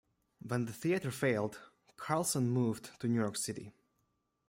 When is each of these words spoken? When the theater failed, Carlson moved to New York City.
When 0.41 0.65
the 0.65 0.73
theater 0.73 1.11
failed, 1.11 1.59
Carlson 1.95 2.49
moved 2.49 2.89
to 3.01 3.07
New 3.07 3.19
York 3.19 3.37
City. 3.37 3.71